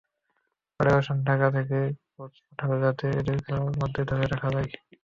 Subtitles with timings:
[0.75, 1.79] Federation Dhaka থেকে
[2.13, 4.69] coach পাঠাবে, যাতে এদের খেলার মধ্যে ধরে রাখা যায়।